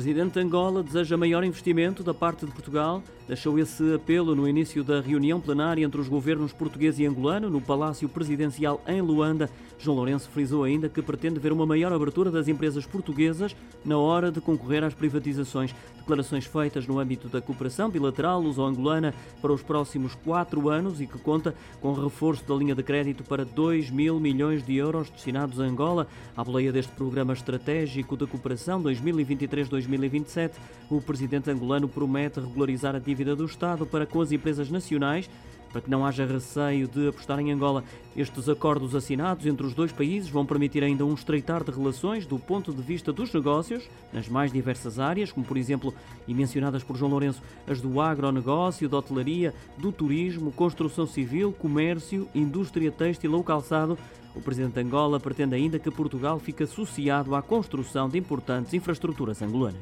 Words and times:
presidente 0.00 0.32
de 0.32 0.40
Angola 0.40 0.82
deseja 0.82 1.14
maior 1.14 1.44
investimento 1.44 2.02
da 2.02 2.14
parte 2.14 2.46
de 2.46 2.52
Portugal. 2.52 3.02
Deixou 3.28 3.58
esse 3.58 3.94
apelo 3.94 4.34
no 4.34 4.48
início 4.48 4.82
da 4.82 4.98
reunião 4.98 5.38
plenária 5.38 5.84
entre 5.84 6.00
os 6.00 6.08
governos 6.08 6.54
português 6.54 6.98
e 6.98 7.04
angolano 7.04 7.50
no 7.50 7.60
Palácio 7.60 8.08
Presidencial 8.08 8.82
em 8.88 9.02
Luanda. 9.02 9.50
João 9.78 9.96
Lourenço 9.98 10.28
frisou 10.30 10.64
ainda 10.64 10.88
que 10.88 11.00
pretende 11.00 11.38
ver 11.38 11.52
uma 11.52 11.64
maior 11.64 11.92
abertura 11.92 12.30
das 12.30 12.48
empresas 12.48 12.86
portuguesas 12.86 13.54
na 13.84 13.96
hora 13.98 14.32
de 14.32 14.40
concorrer 14.40 14.82
às 14.82 14.94
privatizações. 14.94 15.74
Declarações 15.96 16.44
feitas 16.44 16.86
no 16.86 16.98
âmbito 16.98 17.28
da 17.28 17.40
cooperação 17.40 17.88
bilateral 17.88 18.40
luso-angolana 18.40 19.14
para 19.40 19.52
os 19.52 19.62
próximos 19.62 20.14
quatro 20.14 20.68
anos 20.68 21.00
e 21.00 21.06
que 21.06 21.18
conta 21.18 21.54
com 21.80 21.92
reforço 21.92 22.44
da 22.48 22.54
linha 22.54 22.74
de 22.74 22.82
crédito 22.82 23.22
para 23.22 23.44
2 23.44 23.90
mil 23.90 24.18
milhões 24.18 24.64
de 24.64 24.74
euros 24.76 25.08
destinados 25.08 25.60
a 25.60 25.64
Angola. 25.64 26.08
À 26.36 26.42
boleia 26.42 26.72
deste 26.72 26.92
programa 26.92 27.32
estratégico 27.32 28.16
de 28.16 28.26
cooperação 28.26 28.82
2023-2027, 29.90 30.52
o 30.90 31.00
presidente 31.00 31.50
angolano 31.50 31.88
promete 31.88 32.40
regularizar 32.40 32.96
a 32.96 32.98
dívida 32.98 33.36
do 33.36 33.44
Estado 33.44 33.86
para 33.86 34.06
com 34.06 34.20
as 34.20 34.32
empresas 34.32 34.70
nacionais 34.70 35.30
para 35.72 35.80
que 35.80 35.90
não 35.90 36.04
haja 36.04 36.26
receio 36.26 36.88
de 36.88 37.08
apostar 37.08 37.38
em 37.40 37.52
Angola. 37.52 37.84
Estes 38.16 38.48
acordos 38.48 38.94
assinados 38.94 39.46
entre 39.46 39.66
os 39.66 39.74
dois 39.74 39.92
países 39.92 40.28
vão 40.28 40.44
permitir 40.44 40.82
ainda 40.82 41.04
um 41.04 41.14
estreitar 41.14 41.62
de 41.62 41.70
relações 41.70 42.26
do 42.26 42.38
ponto 42.38 42.72
de 42.72 42.82
vista 42.82 43.12
dos 43.12 43.32
negócios, 43.32 43.88
nas 44.12 44.28
mais 44.28 44.52
diversas 44.52 44.98
áreas, 44.98 45.32
como 45.32 45.46
por 45.46 45.56
exemplo, 45.56 45.94
e 46.26 46.34
mencionadas 46.34 46.82
por 46.82 46.96
João 46.96 47.10
Lourenço, 47.10 47.42
as 47.66 47.80
do 47.80 48.00
agronegócio, 48.00 48.88
da 48.88 48.98
hotelaria, 48.98 49.54
do 49.78 49.92
turismo, 49.92 50.52
construção 50.52 51.06
civil, 51.06 51.52
comércio, 51.52 52.28
indústria 52.34 52.90
têxtil 52.90 53.32
ou 53.34 53.44
calçado. 53.44 53.96
O 54.34 54.40
presidente 54.40 54.74
de 54.74 54.80
Angola 54.80 55.18
pretende 55.18 55.56
ainda 55.56 55.78
que 55.78 55.90
Portugal 55.90 56.38
fique 56.38 56.62
associado 56.62 57.34
à 57.34 57.42
construção 57.42 58.08
de 58.08 58.18
importantes 58.18 58.74
infraestruturas 58.74 59.42
angolanas. 59.42 59.80